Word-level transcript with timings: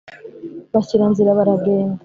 bashyira 0.73 1.05
nzira 1.11 1.31
baragenda, 1.39 1.99